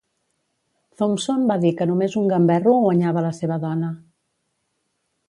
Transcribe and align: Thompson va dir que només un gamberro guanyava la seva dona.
Thompson 1.01 1.43
va 1.51 1.57
dir 1.65 1.71
que 1.81 1.87
només 1.91 2.15
un 2.21 2.31
gamberro 2.31 2.73
guanyava 2.87 3.23
la 3.27 3.33
seva 3.41 3.59
dona. 3.67 3.91